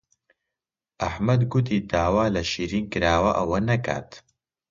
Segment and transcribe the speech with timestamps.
[1.03, 4.09] ئەحمەد گوتی داوا لە شیرین کراوە ئەوە نەکات.